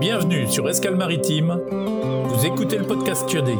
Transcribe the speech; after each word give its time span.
Bienvenue 0.00 0.46
sur 0.46 0.68
Escale 0.68 0.94
Maritime. 0.94 1.60
Vous 1.70 2.46
écoutez 2.46 2.78
le 2.78 2.84
podcast 2.84 3.28
Kyodé. 3.28 3.56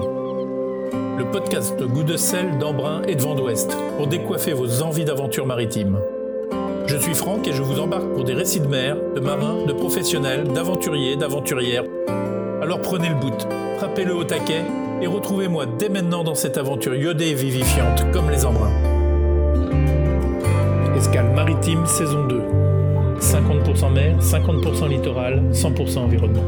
Le 1.19 1.25
podcast 1.33 1.83
goût 1.83 2.05
de 2.05 2.17
sel, 2.17 2.59
d'embrun 2.59 3.03
et 3.09 3.17
de 3.17 3.21
vent 3.21 3.35
d'ouest 3.35 3.77
pour 3.97 4.07
décoiffer 4.07 4.53
vos 4.53 4.83
envies 4.83 5.05
d'aventure 5.05 5.47
maritime. 5.47 5.99
Je 6.87 6.97
suis 6.97 7.15
Franck 7.15 7.49
et 7.49 7.53
je 7.53 7.61
vous 7.61 7.81
embarque 7.81 8.09
pour 8.15 8.23
des 8.23 8.35
récits 8.35 8.61
de 8.61 8.69
mer, 8.69 8.97
de 9.17 9.21
marins, 9.21 9.65
de 9.67 9.73
professionnels, 9.73 10.45
d'aventuriers, 10.53 11.17
d'aventurières. 11.17 11.85
Alors 12.63 12.81
prenez 12.83 13.09
le 13.09 13.17
bout, 13.17 13.49
frappez-le 13.79 14.15
au 14.15 14.23
taquet 14.23 14.63
et 15.03 15.09
retrouvez-moi 15.09 15.67
dès 15.67 15.89
maintenant 15.89 16.23
dans 16.23 16.37
cette 16.37 16.57
aventure 16.57 16.95
iodée 16.95 17.31
et 17.31 17.35
vivifiante 17.35 18.05
comme 18.13 18.31
les 18.31 18.45
embruns. 18.45 18.71
Escale 20.97 21.33
maritime 21.35 21.85
saison 21.85 22.27
2. 22.29 22.68
50% 23.29 23.93
mer, 23.93 24.19
50% 24.21 24.89
littoral, 24.89 25.43
100% 25.53 25.99
environnement. 25.99 26.43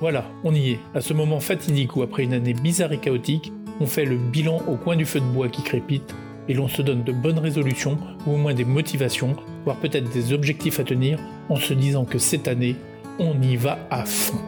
Voilà, 0.00 0.24
on 0.42 0.54
y 0.54 0.70
est, 0.70 0.78
à 0.94 1.02
ce 1.02 1.12
moment 1.12 1.38
fatidique 1.40 1.96
où 1.96 2.02
après 2.02 2.24
une 2.24 2.32
année 2.32 2.54
bizarre 2.54 2.92
et 2.92 2.98
chaotique, 2.98 3.52
on 3.78 3.84
fait 3.84 4.06
le 4.06 4.16
bilan 4.16 4.62
au 4.66 4.76
coin 4.76 4.96
du 4.96 5.04
feu 5.04 5.20
de 5.20 5.26
bois 5.26 5.50
qui 5.50 5.62
crépite 5.62 6.14
et 6.48 6.54
l'on 6.54 6.68
se 6.68 6.80
donne 6.80 7.04
de 7.04 7.12
bonnes 7.12 7.38
résolutions 7.38 7.98
ou 8.26 8.32
au 8.32 8.36
moins 8.38 8.54
des 8.54 8.64
motivations, 8.64 9.36
voire 9.66 9.76
peut-être 9.76 10.10
des 10.14 10.32
objectifs 10.32 10.80
à 10.80 10.84
tenir 10.84 11.18
en 11.50 11.56
se 11.56 11.74
disant 11.74 12.06
que 12.06 12.16
cette 12.16 12.48
année, 12.48 12.76
on 13.18 13.38
y 13.42 13.56
va 13.56 13.80
à 13.90 14.06
fond. 14.06 14.40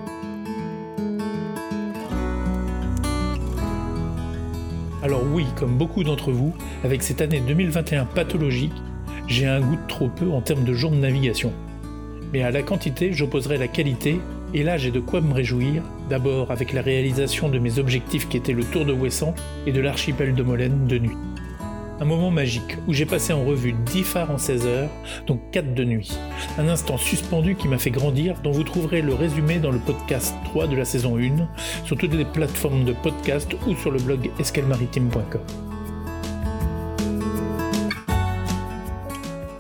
Alors 5.12 5.26
oui, 5.30 5.44
comme 5.56 5.76
beaucoup 5.76 6.04
d'entre 6.04 6.32
vous, 6.32 6.54
avec 6.84 7.02
cette 7.02 7.20
année 7.20 7.42
2021 7.46 8.06
pathologique, 8.06 8.72
j'ai 9.28 9.44
un 9.44 9.60
goût 9.60 9.76
de 9.76 9.86
trop 9.86 10.08
peu 10.08 10.30
en 10.30 10.40
termes 10.40 10.64
de 10.64 10.72
jours 10.72 10.90
de 10.90 10.96
navigation. 10.96 11.52
Mais 12.32 12.42
à 12.42 12.50
la 12.50 12.62
quantité, 12.62 13.12
j'opposerai 13.12 13.58
la 13.58 13.68
qualité, 13.68 14.20
et 14.54 14.62
là 14.62 14.78
j'ai 14.78 14.90
de 14.90 15.00
quoi 15.00 15.20
me 15.20 15.34
réjouir, 15.34 15.82
d'abord 16.08 16.50
avec 16.50 16.72
la 16.72 16.80
réalisation 16.80 17.50
de 17.50 17.58
mes 17.58 17.78
objectifs 17.78 18.26
qui 18.26 18.38
étaient 18.38 18.54
le 18.54 18.64
Tour 18.64 18.86
de 18.86 18.94
Ouessant 18.94 19.34
et 19.66 19.72
de 19.72 19.82
l'archipel 19.82 20.34
de 20.34 20.42
Molène 20.42 20.86
de 20.86 20.98
nuit. 20.98 21.18
Un 22.02 22.04
moment 22.04 22.32
magique 22.32 22.78
où 22.88 22.92
j'ai 22.92 23.06
passé 23.06 23.32
en 23.32 23.44
revue 23.44 23.74
10 23.74 24.02
phares 24.02 24.32
en 24.32 24.36
16 24.36 24.66
heures, 24.66 24.90
donc 25.28 25.38
4 25.52 25.72
de 25.72 25.84
nuit. 25.84 26.18
Un 26.58 26.66
instant 26.66 26.96
suspendu 26.96 27.54
qui 27.54 27.68
m'a 27.68 27.78
fait 27.78 27.92
grandir, 27.92 28.40
dont 28.42 28.50
vous 28.50 28.64
trouverez 28.64 29.02
le 29.02 29.14
résumé 29.14 29.60
dans 29.60 29.70
le 29.70 29.78
podcast 29.78 30.34
3 30.46 30.66
de 30.66 30.74
la 30.74 30.84
saison 30.84 31.16
1, 31.16 31.48
sur 31.84 31.96
toutes 31.96 32.14
les 32.14 32.24
plateformes 32.24 32.84
de 32.84 32.92
podcast 32.92 33.54
ou 33.68 33.76
sur 33.76 33.92
le 33.92 34.00
blog 34.00 34.32
escalmaritime.com. 34.40 35.42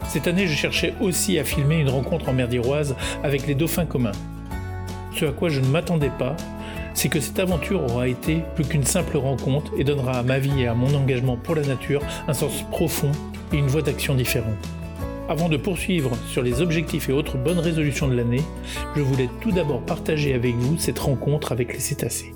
Cette 0.08 0.26
année, 0.26 0.48
je 0.48 0.56
cherchais 0.56 0.94
aussi 1.00 1.38
à 1.38 1.44
filmer 1.44 1.76
une 1.76 1.90
rencontre 1.90 2.28
en 2.28 2.32
mer 2.32 2.48
d'Iroise 2.48 2.96
avec 3.22 3.46
les 3.46 3.54
dauphins 3.54 3.86
communs. 3.86 4.10
Ce 5.14 5.26
à 5.26 5.30
quoi 5.30 5.48
je 5.48 5.60
ne 5.60 5.66
m'attendais 5.66 6.10
pas, 6.18 6.34
c'est 6.94 7.08
que 7.08 7.20
cette 7.20 7.38
aventure 7.38 7.82
aura 7.82 8.08
été 8.08 8.42
plus 8.54 8.64
qu'une 8.64 8.84
simple 8.84 9.16
rencontre 9.16 9.72
et 9.78 9.84
donnera 9.84 10.18
à 10.18 10.22
ma 10.22 10.38
vie 10.38 10.62
et 10.62 10.66
à 10.66 10.74
mon 10.74 10.94
engagement 10.94 11.36
pour 11.36 11.54
la 11.54 11.62
nature 11.62 12.02
un 12.28 12.34
sens 12.34 12.62
profond 12.70 13.12
et 13.52 13.56
une 13.56 13.66
voie 13.66 13.82
d'action 13.82 14.14
différente. 14.14 14.56
Avant 15.28 15.48
de 15.48 15.56
poursuivre 15.56 16.10
sur 16.28 16.42
les 16.42 16.60
objectifs 16.60 17.08
et 17.08 17.12
autres 17.12 17.38
bonnes 17.38 17.60
résolutions 17.60 18.08
de 18.08 18.14
l'année, 18.14 18.42
je 18.96 19.00
voulais 19.00 19.30
tout 19.40 19.52
d'abord 19.52 19.80
partager 19.80 20.34
avec 20.34 20.54
vous 20.56 20.78
cette 20.78 20.98
rencontre 20.98 21.52
avec 21.52 21.72
les 21.72 21.80
cétacés. 21.80 22.32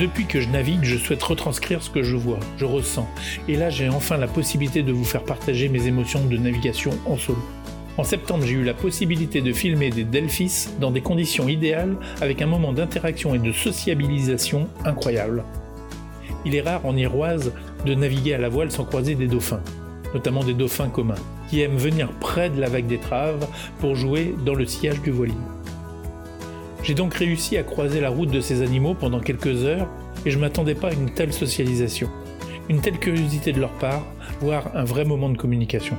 Depuis 0.00 0.24
que 0.24 0.40
je 0.40 0.48
navigue, 0.48 0.82
je 0.82 0.96
souhaite 0.96 1.22
retranscrire 1.22 1.82
ce 1.82 1.90
que 1.90 2.02
je 2.02 2.16
vois, 2.16 2.40
je 2.56 2.64
ressens. 2.64 3.06
Et 3.48 3.56
là, 3.56 3.68
j'ai 3.68 3.90
enfin 3.90 4.16
la 4.16 4.28
possibilité 4.28 4.82
de 4.82 4.92
vous 4.92 5.04
faire 5.04 5.24
partager 5.24 5.68
mes 5.68 5.88
émotions 5.88 6.24
de 6.24 6.38
navigation 6.38 6.92
en 7.04 7.18
solo. 7.18 7.44
En 7.98 8.04
septembre, 8.04 8.44
j'ai 8.46 8.54
eu 8.54 8.64
la 8.64 8.72
possibilité 8.72 9.42
de 9.42 9.52
filmer 9.52 9.90
des 9.90 10.04
Delphis 10.04 10.68
dans 10.80 10.90
des 10.90 11.02
conditions 11.02 11.48
idéales 11.48 11.96
avec 12.22 12.40
un 12.40 12.46
moment 12.46 12.72
d'interaction 12.72 13.34
et 13.34 13.38
de 13.38 13.52
sociabilisation 13.52 14.68
incroyable. 14.86 15.44
Il 16.46 16.54
est 16.54 16.62
rare 16.62 16.86
en 16.86 16.96
Iroise 16.96 17.52
de 17.84 17.94
naviguer 17.94 18.32
à 18.32 18.38
la 18.38 18.48
voile 18.48 18.70
sans 18.70 18.84
croiser 18.84 19.16
des 19.16 19.26
dauphins, 19.26 19.60
notamment 20.14 20.44
des 20.44 20.54
dauphins 20.54 20.88
communs, 20.88 21.14
qui 21.50 21.60
aiment 21.60 21.76
venir 21.76 22.08
près 22.20 22.48
de 22.48 22.58
la 22.58 22.70
vague 22.70 22.86
d'étrave 22.86 23.46
pour 23.80 23.96
jouer 23.96 24.34
dans 24.46 24.54
le 24.54 24.64
sillage 24.64 25.02
du 25.02 25.10
voilier. 25.10 25.34
J'ai 26.90 26.96
donc 26.96 27.14
réussi 27.14 27.56
à 27.56 27.62
croiser 27.62 28.00
la 28.00 28.10
route 28.10 28.32
de 28.32 28.40
ces 28.40 28.62
animaux 28.62 28.94
pendant 28.94 29.20
quelques 29.20 29.62
heures 29.64 29.88
et 30.26 30.30
je 30.32 30.36
ne 30.36 30.40
m'attendais 30.40 30.74
pas 30.74 30.88
à 30.88 30.92
une 30.92 31.14
telle 31.14 31.32
socialisation, 31.32 32.10
une 32.68 32.80
telle 32.80 32.98
curiosité 32.98 33.52
de 33.52 33.60
leur 33.60 33.70
part, 33.70 34.04
voire 34.40 34.72
un 34.74 34.82
vrai 34.82 35.04
moment 35.04 35.28
de 35.28 35.38
communication. 35.38 35.96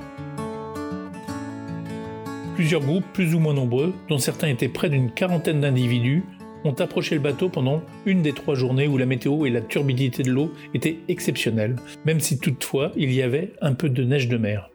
Plusieurs 2.55 2.81
groupes 2.81 3.05
plus 3.13 3.33
ou 3.33 3.39
moins 3.39 3.53
nombreux, 3.53 3.93
dont 4.09 4.17
certains 4.17 4.49
étaient 4.49 4.67
près 4.67 4.89
d'une 4.89 5.13
quarantaine 5.13 5.61
d'individus, 5.61 6.25
ont 6.65 6.73
approché 6.73 7.15
le 7.15 7.21
bateau 7.21 7.47
pendant 7.47 7.81
une 8.05 8.21
des 8.21 8.33
trois 8.33 8.55
journées 8.55 8.89
où 8.89 8.97
la 8.97 9.05
météo 9.05 9.45
et 9.45 9.49
la 9.49 9.61
turbidité 9.61 10.23
de 10.23 10.31
l'eau 10.31 10.51
étaient 10.73 10.97
exceptionnelles, 11.07 11.77
même 12.03 12.19
si 12.19 12.37
toutefois 12.37 12.91
il 12.97 13.13
y 13.13 13.21
avait 13.21 13.53
un 13.61 13.75
peu 13.75 13.87
de 13.87 14.03
neige 14.03 14.27
de 14.27 14.35
mer. 14.35 14.70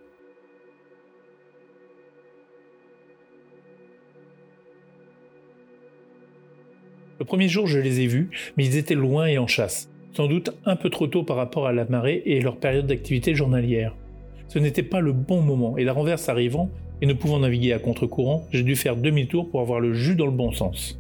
Le 7.19 7.25
premier 7.25 7.49
jour, 7.49 7.66
je 7.66 7.78
les 7.78 8.00
ai 8.00 8.06
vus, 8.06 8.31
mais 8.56 8.66
ils 8.66 8.77
étaient 8.77 8.94
loin 8.94 9.27
et 9.27 9.38
en 9.38 9.47
chasse. 9.47 9.91
Sans 10.12 10.27
doute 10.27 10.50
un 10.66 10.77
peu 10.77 10.91
trop 10.91 11.06
tôt 11.06 11.22
par 11.22 11.37
rapport 11.37 11.66
à 11.66 11.72
la 11.72 11.87
marée 11.87 12.22
et 12.27 12.41
leur 12.41 12.56
période 12.56 12.87
d'activité 12.87 13.34
journalière. 13.34 13.94
Ce 14.49 14.59
n'était 14.59 14.82
pas 14.82 15.00
le 15.00 15.12
bon 15.12 15.41
moment, 15.41 15.77
et 15.78 15.84
la 15.84 15.93
renverse 15.93 16.28
arrivant, 16.28 16.71
et 17.00 17.06
ne 17.06 17.15
pouvant 17.15 17.41
naviguer 17.41 17.72
à 17.72 17.78
contre-courant, 17.78 18.47
j'ai 18.53 18.62
dû 18.62 18.77
faire 18.77 18.97
demi-tour 18.97 19.50
pour 19.50 19.60
avoir 19.60 19.81
le 19.81 19.94
jus 19.94 20.15
dans 20.15 20.27
le 20.27 20.32
bon 20.32 20.53
sens. 20.53 20.99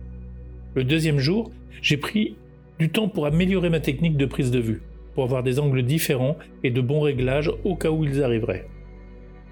Le 0.74 0.84
deuxième 0.84 1.18
jour, 1.18 1.50
j'ai 1.82 1.96
pris 1.96 2.36
du 2.78 2.90
temps 2.90 3.08
pour 3.08 3.26
améliorer 3.26 3.70
ma 3.70 3.80
technique 3.80 4.16
de 4.16 4.26
prise 4.26 4.50
de 4.50 4.58
vue, 4.58 4.82
pour 5.14 5.24
avoir 5.24 5.42
des 5.42 5.58
angles 5.58 5.82
différents 5.82 6.36
et 6.64 6.70
de 6.70 6.80
bons 6.80 7.00
réglages 7.00 7.50
au 7.64 7.76
cas 7.76 7.90
où 7.90 8.04
ils 8.04 8.22
arriveraient. 8.22 8.66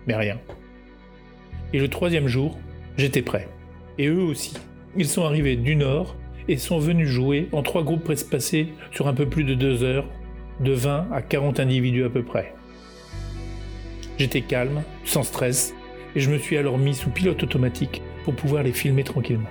Mais 0.07 0.17
rien. 0.17 0.39
Et 1.73 1.79
le 1.79 1.89
troisième 1.89 2.29
jour, 2.29 2.59
j'étais 2.97 3.23
prêt. 3.23 3.49
Et 3.99 4.09
eux 4.09 4.23
aussi. 4.23 4.55
Ils 4.97 5.07
sont 5.07 5.25
arrivés 5.25 5.57
du 5.57 5.77
nord 5.77 6.15
et 6.49 6.57
sont 6.57 6.79
venus 6.79 7.09
jouer 7.09 7.49
en 7.53 7.63
trois 7.63 7.83
groupes 7.83 8.11
espacés 8.11 8.69
sur 8.91 9.09
un 9.09 9.15
peu 9.15 9.27
plus 9.27 9.45
de 9.45 9.55
deux 9.55 9.83
heures, 9.83 10.07
de 10.61 10.73
20 10.73 11.09
à 11.13 11.23
40 11.23 11.61
individus 11.61 12.05
à 12.05 12.11
peu 12.11 12.23
près. 12.23 12.55
J'étais 14.19 14.43
calme, 14.43 14.83
sans 15.05 15.23
stress, 15.23 15.75
et 16.15 16.21
je 16.21 16.31
me 16.31 16.39
suis 16.39 16.57
alors 16.57 16.79
mis 16.79 16.95
sous 16.95 17.11
pilote 17.11 17.43
automatique 17.43 18.03
pour 18.25 18.35
pouvoir 18.35 18.63
les 18.63 18.73
filmer 18.73 19.03
tranquillement. 19.03 19.49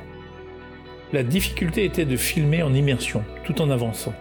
La 1.11 1.23
difficulté 1.23 1.85
était 1.85 2.05
de 2.05 2.15
filmer 2.15 2.63
en 2.63 2.73
immersion, 2.73 3.23
tout 3.45 3.61
en 3.61 3.69
avançant. 3.69 4.13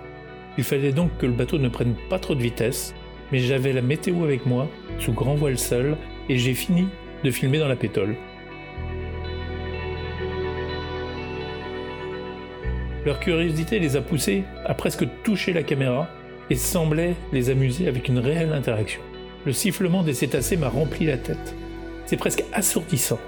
Il 0.59 0.65
fallait 0.65 0.93
donc 0.93 1.17
que 1.19 1.27
le 1.27 1.33
bateau 1.33 1.59
ne 1.59 1.69
prenne 1.69 1.95
pas 2.11 2.19
trop 2.19 2.35
de 2.35 2.43
vitesse, 2.43 2.95
mais 3.31 3.39
j'avais 3.39 3.73
la 3.73 3.81
météo 3.81 4.25
avec 4.25 4.45
moi, 4.45 4.69
sous 4.99 5.13
grand 5.13 5.35
voile 5.35 5.59
seul, 5.59 5.97
et 6.29 6.37
j'ai 6.37 6.55
fini 6.55 6.89
de 7.25 7.31
filmer 7.31 7.59
dans 7.59 7.69
la 7.69 7.77
pétole. 7.77 8.17
Leur 13.05 13.19
curiosité 13.19 13.81
les 13.81 13.97
a 13.97 14.01
poussés 14.01 14.45
à 14.65 14.75
presque 14.75 15.05
toucher 15.25 15.53
la 15.53 15.65
caméra 15.65 16.09
et 16.51 16.55
semblait 16.55 17.15
les 17.33 17.51
amuser 17.51 17.89
avec 17.89 18.09
une 18.09 18.21
réelle 18.21 18.53
interaction. 18.53 19.01
Le 19.45 19.53
sifflement 19.53 20.05
des 20.05 20.15
cétacés 20.15 20.57
m'a 20.57 20.69
rempli 20.69 21.07
la 21.07 21.17
tête. 21.17 21.57
C'est 22.07 22.17
presque 22.17 22.45
assourdissant. 22.53 23.19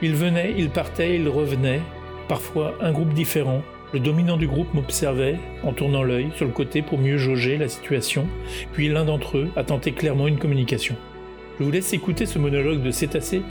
Ils 0.00 0.14
venaient, 0.14 0.54
ils 0.56 0.70
partaient, 0.70 1.16
ils 1.16 1.28
revenaient, 1.28 1.82
parfois 2.26 2.74
un 2.80 2.92
groupe 2.92 3.12
différent. 3.12 3.62
Le 3.92 4.00
dominant 4.00 4.36
du 4.38 4.46
groupe 4.46 4.72
m'observait 4.72 5.36
en 5.62 5.72
tournant 5.72 6.02
l'œil 6.02 6.28
sur 6.36 6.46
le 6.46 6.52
côté 6.52 6.80
pour 6.80 6.98
mieux 6.98 7.18
jauger 7.18 7.58
la 7.58 7.68
situation, 7.68 8.26
puis 8.72 8.88
l'un 8.88 9.04
d'entre 9.04 9.38
eux 9.38 9.48
a 9.56 9.64
tenté 9.64 9.92
clairement 9.92 10.28
une 10.28 10.38
communication. 10.38 10.94
Je 11.58 11.64
vous 11.64 11.70
laisse 11.70 11.92
écouter 11.92 12.24
ce 12.24 12.38
monologue 12.38 12.82
de 12.82 12.90
cétacés. 12.90 13.42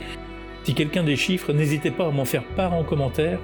Si 0.64 0.74
quelqu'un 0.74 1.04
des 1.04 1.16
chiffres, 1.16 1.52
n'hésitez 1.52 1.90
pas 1.90 2.06
à 2.06 2.10
m'en 2.10 2.24
faire 2.24 2.44
part 2.44 2.72
en 2.72 2.82
commentaire 2.82 3.38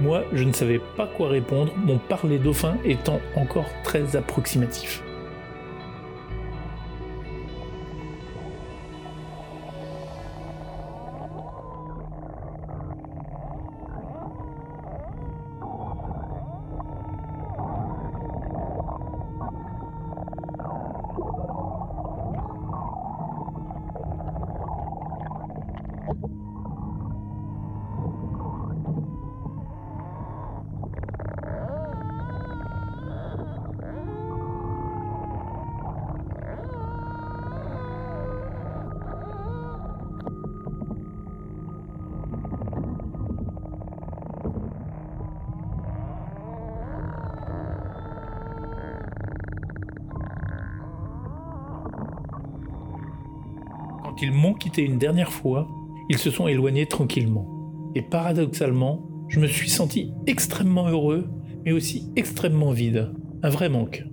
moi, 0.00 0.24
je 0.32 0.44
ne 0.44 0.52
savais 0.52 0.80
pas 0.96 1.06
quoi 1.06 1.28
répondre, 1.28 1.72
mon 1.76 1.98
parler 1.98 2.38
dauphin 2.38 2.76
étant 2.84 3.20
encore 3.36 3.68
très 3.84 4.16
approximatif. 4.16 5.02
Quand 54.14 54.22
ils 54.22 54.30
m'ont 54.30 54.54
quitté 54.54 54.82
une 54.82 54.96
dernière 54.96 55.32
fois, 55.32 55.68
ils 56.08 56.18
se 56.18 56.30
sont 56.30 56.46
éloignés 56.46 56.86
tranquillement. 56.86 57.48
Et 57.96 58.02
paradoxalement, 58.02 59.04
je 59.26 59.40
me 59.40 59.48
suis 59.48 59.68
senti 59.68 60.12
extrêmement 60.28 60.86
heureux, 60.86 61.28
mais 61.64 61.72
aussi 61.72 62.12
extrêmement 62.14 62.70
vide. 62.70 63.10
Un 63.42 63.48
vrai 63.48 63.68
manque. 63.68 64.04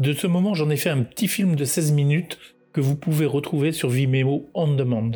De 0.00 0.14
ce 0.14 0.26
moment, 0.26 0.54
j'en 0.54 0.68
ai 0.68 0.76
fait 0.76 0.90
un 0.90 1.04
petit 1.04 1.28
film 1.28 1.54
de 1.54 1.64
16 1.64 1.92
minutes 1.92 2.40
que 2.72 2.80
vous 2.80 2.96
pouvez 2.96 3.26
retrouver 3.26 3.70
sur 3.70 3.88
Vimeo 3.88 4.48
On 4.52 4.74
Demand. 4.74 5.12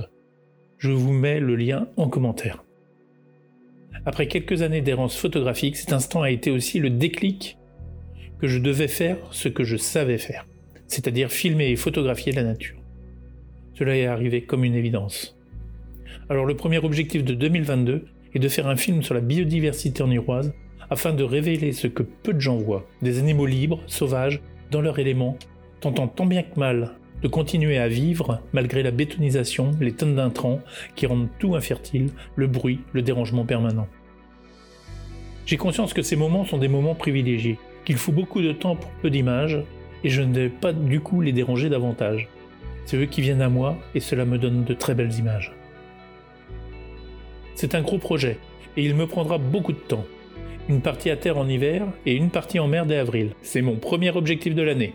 Je 0.78 0.92
vous 0.92 1.12
mets 1.12 1.40
le 1.40 1.56
lien 1.56 1.88
en 1.96 2.08
commentaire. 2.08 2.62
Après 4.06 4.28
quelques 4.28 4.62
années 4.62 4.80
d'errance 4.80 5.16
photographique, 5.16 5.76
cet 5.76 5.92
instant 5.92 6.22
a 6.22 6.30
été 6.30 6.52
aussi 6.52 6.78
le 6.78 6.90
déclic 6.90 7.58
que 8.44 8.50
je 8.50 8.58
devais 8.58 8.88
faire 8.88 9.16
ce 9.30 9.48
que 9.48 9.64
je 9.64 9.78
savais 9.78 10.18
faire, 10.18 10.44
c'est-à-dire 10.86 11.30
filmer 11.30 11.70
et 11.70 11.76
photographier 11.76 12.30
la 12.30 12.42
nature. 12.42 12.76
Cela 13.72 13.96
est 13.96 14.04
arrivé 14.04 14.42
comme 14.42 14.64
une 14.64 14.74
évidence. 14.74 15.38
Alors 16.28 16.44
le 16.44 16.54
premier 16.54 16.76
objectif 16.76 17.24
de 17.24 17.32
2022 17.32 18.04
est 18.34 18.38
de 18.38 18.48
faire 18.48 18.66
un 18.66 18.76
film 18.76 19.02
sur 19.02 19.14
la 19.14 19.22
biodiversité 19.22 20.02
en 20.02 20.10
Iroise 20.10 20.52
afin 20.90 21.14
de 21.14 21.24
révéler 21.24 21.72
ce 21.72 21.86
que 21.86 22.02
peu 22.02 22.34
de 22.34 22.40
gens 22.40 22.58
voient, 22.58 22.86
des 23.00 23.18
animaux 23.18 23.46
libres, 23.46 23.80
sauvages, 23.86 24.42
dans 24.70 24.82
leur 24.82 24.98
élément, 24.98 25.38
tentant 25.80 26.06
tant 26.06 26.26
bien 26.26 26.42
que 26.42 26.60
mal 26.60 26.96
de 27.22 27.28
continuer 27.28 27.78
à 27.78 27.88
vivre 27.88 28.42
malgré 28.52 28.82
la 28.82 28.90
bétonisation, 28.90 29.70
les 29.80 29.92
tonnes 29.92 30.16
d'intrants 30.16 30.60
qui 30.96 31.06
rendent 31.06 31.30
tout 31.38 31.54
infertile, 31.54 32.10
le 32.36 32.46
bruit, 32.46 32.80
le 32.92 33.00
dérangement 33.00 33.46
permanent. 33.46 33.88
J'ai 35.46 35.56
conscience 35.56 35.94
que 35.94 36.02
ces 36.02 36.16
moments 36.16 36.44
sont 36.44 36.58
des 36.58 36.68
moments 36.68 36.94
privilégiés, 36.94 37.58
qu'il 37.84 37.96
faut 37.96 38.12
beaucoup 38.12 38.42
de 38.42 38.52
temps 38.52 38.76
pour 38.76 38.90
peu 39.02 39.10
d'images, 39.10 39.60
et 40.02 40.08
je 40.08 40.22
ne 40.22 40.34
vais 40.34 40.48
pas 40.48 40.72
du 40.72 41.00
coup 41.00 41.20
les 41.20 41.32
déranger 41.32 41.68
davantage. 41.68 42.28
C'est 42.86 42.96
eux 42.96 43.06
qui 43.06 43.22
viennent 43.22 43.42
à 43.42 43.48
moi, 43.48 43.76
et 43.94 44.00
cela 44.00 44.24
me 44.24 44.38
donne 44.38 44.64
de 44.64 44.74
très 44.74 44.94
belles 44.94 45.14
images. 45.14 45.52
C'est 47.54 47.74
un 47.74 47.82
gros 47.82 47.98
projet, 47.98 48.38
et 48.76 48.84
il 48.84 48.94
me 48.94 49.06
prendra 49.06 49.38
beaucoup 49.38 49.72
de 49.72 49.78
temps 49.78 50.04
une 50.68 50.80
partie 50.80 51.10
à 51.10 51.16
terre 51.16 51.38
en 51.38 51.48
hiver 51.48 51.86
et 52.06 52.14
une 52.14 52.30
partie 52.30 52.58
en 52.58 52.68
mer 52.68 52.86
dès 52.86 52.96
avril. 52.96 53.32
C'est 53.42 53.62
mon 53.62 53.76
premier 53.76 54.10
objectif 54.10 54.54
de 54.54 54.62
l'année. 54.62 54.94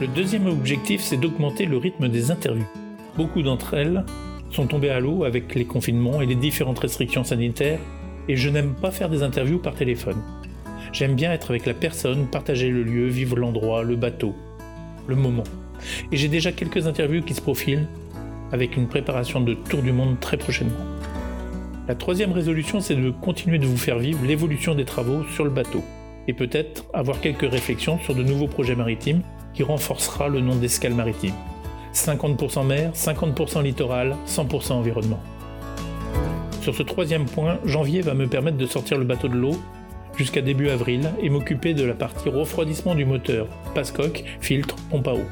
Le 0.00 0.06
deuxième 0.08 0.46
objectif, 0.46 1.00
c'est 1.00 1.16
d'augmenter 1.16 1.66
le 1.66 1.78
rythme 1.78 2.08
des 2.08 2.30
interviews. 2.30 2.66
Beaucoup 3.16 3.42
d'entre 3.42 3.74
elles 3.74 4.04
sont 4.54 4.66
tombées 4.66 4.90
à 4.90 5.00
l'eau 5.00 5.24
avec 5.24 5.54
les 5.54 5.64
confinements 5.64 6.20
et 6.20 6.26
les 6.26 6.34
différentes 6.34 6.78
restrictions 6.78 7.24
sanitaires, 7.24 7.80
et 8.28 8.36
je 8.36 8.48
n'aime 8.48 8.74
pas 8.74 8.90
faire 8.90 9.10
des 9.10 9.22
interviews 9.22 9.58
par 9.58 9.74
téléphone. 9.74 10.22
J'aime 10.92 11.14
bien 11.14 11.32
être 11.32 11.50
avec 11.50 11.66
la 11.66 11.74
personne, 11.74 12.26
partager 12.26 12.70
le 12.70 12.82
lieu, 12.84 13.06
vivre 13.08 13.36
l'endroit, 13.36 13.82
le 13.82 13.96
bateau, 13.96 14.34
le 15.06 15.16
moment. 15.16 15.44
Et 16.12 16.16
j'ai 16.16 16.28
déjà 16.28 16.52
quelques 16.52 16.86
interviews 16.86 17.22
qui 17.22 17.34
se 17.34 17.40
profilent, 17.40 17.88
avec 18.52 18.76
une 18.76 18.86
préparation 18.86 19.40
de 19.40 19.54
tour 19.54 19.82
du 19.82 19.92
monde 19.92 20.20
très 20.20 20.36
prochainement. 20.36 20.84
La 21.88 21.94
troisième 21.94 22.32
résolution, 22.32 22.80
c'est 22.80 22.94
de 22.94 23.10
continuer 23.10 23.58
de 23.58 23.66
vous 23.66 23.76
faire 23.76 23.98
vivre 23.98 24.24
l'évolution 24.24 24.74
des 24.74 24.84
travaux 24.84 25.24
sur 25.34 25.44
le 25.44 25.50
bateau, 25.50 25.82
et 26.28 26.32
peut-être 26.32 26.84
avoir 26.94 27.20
quelques 27.20 27.50
réflexions 27.50 27.98
sur 27.98 28.14
de 28.14 28.22
nouveaux 28.22 28.46
projets 28.46 28.76
maritimes 28.76 29.22
qui 29.52 29.62
renforcera 29.62 30.28
le 30.28 30.40
nom 30.40 30.54
d'escale 30.54 30.94
maritime. 30.94 31.34
50% 31.94 32.66
mer, 32.66 32.92
50% 32.92 33.62
littoral, 33.62 34.16
100% 34.26 34.72
environnement. 34.72 35.20
Sur 36.60 36.74
ce 36.74 36.82
troisième 36.82 37.26
point, 37.26 37.58
janvier 37.64 38.00
va 38.00 38.14
me 38.14 38.26
permettre 38.26 38.56
de 38.56 38.66
sortir 38.66 38.98
le 38.98 39.04
bateau 39.04 39.28
de 39.28 39.36
l'eau 39.36 39.56
jusqu'à 40.16 40.42
début 40.42 40.68
avril 40.68 41.10
et 41.20 41.30
m'occuper 41.30 41.74
de 41.74 41.84
la 41.84 41.94
partie 41.94 42.28
refroidissement 42.28 42.94
du 42.94 43.04
moteur, 43.04 43.46
passe-coque, 43.74 44.24
filtre, 44.40 44.76
pompe 44.90 45.08
à 45.08 45.14
eau 45.14 45.24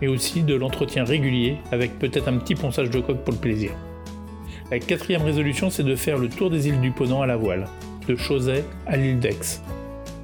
mais 0.00 0.08
aussi 0.08 0.42
de 0.42 0.54
l'entretien 0.54 1.04
régulier 1.04 1.56
avec 1.72 1.98
peut-être 1.98 2.28
un 2.28 2.38
petit 2.38 2.54
ponçage 2.54 2.90
de 2.90 3.00
coque 3.00 3.24
pour 3.24 3.34
le 3.34 3.40
plaisir. 3.40 3.70
La 4.70 4.78
quatrième 4.78 5.22
résolution, 5.22 5.70
c'est 5.70 5.82
de 5.82 5.96
faire 5.96 6.18
le 6.18 6.28
tour 6.28 6.50
des 6.50 6.68
îles 6.68 6.80
du 6.80 6.90
Ponant 6.90 7.22
à 7.22 7.26
la 7.26 7.36
voile, 7.36 7.66
de 8.06 8.16
Chauzet 8.16 8.64
à 8.86 8.96
l'île 8.96 9.18
d'Aix. 9.18 9.62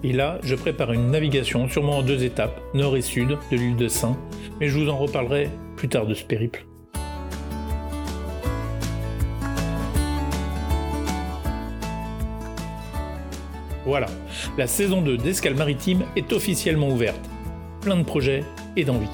Et 0.04 0.12
là, 0.12 0.38
je 0.42 0.54
prépare 0.54 0.92
une 0.92 1.10
navigation, 1.10 1.66
sûrement 1.66 1.96
en 1.98 2.02
deux 2.02 2.24
étapes, 2.24 2.60
nord 2.74 2.94
et 2.94 3.00
sud 3.00 3.38
de 3.50 3.56
l'île 3.56 3.74
de 3.74 3.88
Saint, 3.88 4.18
mais 4.60 4.68
je 4.68 4.78
vous 4.78 4.90
en 4.90 4.98
reparlerai 4.98 5.48
plus 5.76 5.88
tard 5.88 6.06
de 6.06 6.12
ce 6.12 6.22
périple. 6.22 6.66
Voilà, 13.86 14.08
la 14.58 14.66
saison 14.66 15.00
2 15.00 15.16
d'Escale 15.16 15.54
Maritime 15.54 16.02
est 16.16 16.34
officiellement 16.34 16.90
ouverte. 16.90 17.30
Plein 17.80 17.96
de 17.96 18.02
projets 18.02 18.44
et 18.76 18.84
d'envie. 18.84 19.08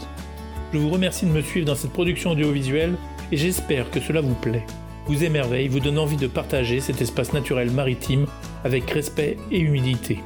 Je 0.73 0.79
vous 0.79 0.91
remercie 0.91 1.25
de 1.25 1.31
me 1.31 1.41
suivre 1.41 1.67
dans 1.67 1.77
cette 1.77 1.93
production 1.93 2.31
audiovisuelle 2.31 2.97
et 3.31 3.37
j'espère 3.37 3.89
que 3.93 4.01
cela 4.01 4.23
vous 4.23 4.35
plaît, 4.35 4.67
vous 5.07 5.23
émerveille, 5.23 5.69
vous 5.69 5.79
donne 5.79 6.01
envie 6.01 6.17
de 6.17 6.27
partager 6.27 6.81
cet 6.81 7.01
espace 7.01 7.33
naturel 7.33 7.71
maritime 7.71 8.27
avec 8.65 8.91
respect 8.91 9.37
et 9.53 9.61
humilité. 9.61 10.19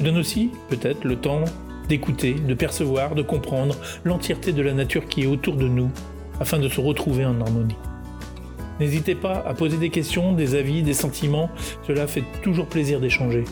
Donne 0.00 0.18
aussi, 0.18 0.50
peut-être, 0.68 1.04
le 1.04 1.16
temps 1.16 1.44
d'écouter, 1.88 2.34
de 2.34 2.54
percevoir, 2.54 3.14
de 3.14 3.22
comprendre 3.22 3.76
l'entièreté 4.04 4.52
de 4.52 4.62
la 4.62 4.72
nature 4.72 5.06
qui 5.06 5.22
est 5.22 5.26
autour 5.26 5.56
de 5.56 5.66
nous 5.66 5.90
afin 6.40 6.58
de 6.58 6.68
se 6.68 6.80
retrouver 6.80 7.24
en 7.24 7.40
harmonie. 7.40 7.76
N'hésitez 8.78 9.16
pas 9.16 9.42
à 9.44 9.54
poser 9.54 9.76
des 9.76 9.90
questions, 9.90 10.32
des 10.32 10.54
avis, 10.54 10.82
des 10.82 10.94
sentiments, 10.94 11.50
cela 11.86 12.06
fait 12.06 12.22
toujours 12.42 12.66
plaisir 12.66 13.00
d'échanger. 13.00 13.44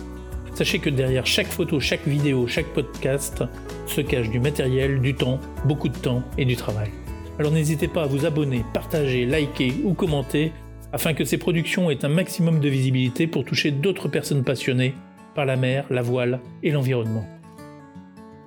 Sachez 0.54 0.78
que 0.78 0.88
derrière 0.88 1.26
chaque 1.26 1.48
photo, 1.48 1.80
chaque 1.80 2.06
vidéo, 2.06 2.46
chaque 2.46 2.72
podcast 2.72 3.42
se 3.86 4.00
cache 4.00 4.30
du 4.30 4.38
matériel, 4.38 5.00
du 5.00 5.14
temps, 5.14 5.40
beaucoup 5.64 5.88
de 5.88 5.98
temps 5.98 6.22
et 6.38 6.44
du 6.44 6.54
travail. 6.54 6.90
Alors 7.38 7.52
n'hésitez 7.52 7.88
pas 7.88 8.04
à 8.04 8.06
vous 8.06 8.24
abonner, 8.24 8.64
partager, 8.72 9.26
liker 9.26 9.74
ou 9.84 9.94
commenter 9.94 10.52
afin 10.92 11.12
que 11.12 11.24
ces 11.24 11.38
productions 11.38 11.90
aient 11.90 12.04
un 12.04 12.08
maximum 12.08 12.60
de 12.60 12.68
visibilité 12.68 13.26
pour 13.26 13.44
toucher 13.44 13.72
d'autres 13.72 14.08
personnes 14.08 14.44
passionnées 14.44 14.94
par 15.36 15.44
la 15.44 15.56
mer, 15.56 15.84
la 15.90 16.00
voile 16.00 16.40
et 16.62 16.70
l'environnement. 16.70 17.26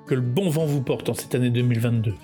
Que 0.07 0.15
le 0.15 0.21
bon 0.21 0.49
vent 0.49 0.65
vous 0.65 0.81
porte 0.81 1.07
en 1.07 1.13
cette 1.13 1.35
année 1.35 1.51
2022. 1.51 2.15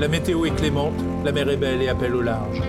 La 0.00 0.08
météo 0.08 0.46
est 0.46 0.56
clémente, 0.56 0.94
la 1.22 1.32
mer 1.32 1.50
est 1.50 1.56
belle 1.58 1.82
et 1.82 1.88
appelle 1.88 2.14
au 2.14 2.22
large. 2.22 2.62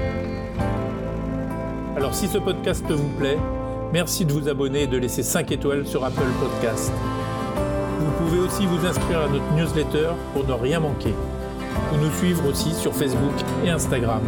Si 2.13 2.27
ce 2.27 2.37
podcast 2.37 2.85
vous 2.89 3.09
plaît, 3.17 3.39
merci 3.91 4.23
de 4.23 4.31
vous 4.31 4.47
abonner 4.47 4.83
et 4.83 4.87
de 4.87 4.97
laisser 4.97 5.23
5 5.23 5.51
étoiles 5.51 5.87
sur 5.87 6.05
Apple 6.05 6.21
Podcast. 6.39 6.93
Vous 7.99 8.11
pouvez 8.23 8.39
aussi 8.39 8.67
vous 8.67 8.85
inscrire 8.85 9.21
à 9.21 9.27
notre 9.27 9.51
newsletter 9.53 10.11
pour 10.33 10.47
ne 10.47 10.53
rien 10.53 10.79
manquer. 10.79 11.13
Ou 11.91 11.97
nous 11.97 12.11
suivre 12.11 12.47
aussi 12.47 12.71
sur 12.75 12.93
Facebook 12.93 13.33
et 13.65 13.71
Instagram. 13.71 14.21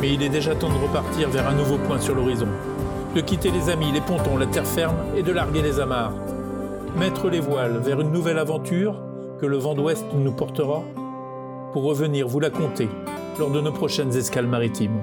Mais 0.00 0.14
il 0.14 0.22
est 0.22 0.28
déjà 0.28 0.54
temps 0.54 0.70
de 0.70 0.78
repartir 0.78 1.30
vers 1.30 1.48
un 1.48 1.54
nouveau 1.54 1.78
point 1.78 1.98
sur 1.98 2.14
l'horizon 2.14 2.48
de 3.14 3.20
quitter 3.20 3.50
les 3.50 3.70
amis, 3.70 3.92
les 3.92 4.00
pontons, 4.00 4.36
la 4.36 4.46
terre 4.46 4.66
ferme 4.66 4.96
et 5.16 5.22
de 5.22 5.32
larguer 5.32 5.62
les 5.62 5.78
amarres. 5.78 6.14
Mettre 6.96 7.28
les 7.28 7.40
voiles 7.40 7.78
vers 7.78 8.00
une 8.00 8.12
nouvelle 8.12 8.38
aventure 8.38 8.96
le 9.46 9.56
vent 9.56 9.74
d'ouest 9.74 10.04
nous 10.14 10.32
portera? 10.32 10.82
Pour 11.72 11.84
revenir 11.84 12.28
vous 12.28 12.40
la 12.40 12.50
compter 12.50 12.88
lors 13.38 13.50
de 13.50 13.60
nos 13.60 13.72
prochaines 13.72 14.16
escales 14.16 14.46
maritimes. 14.46 15.00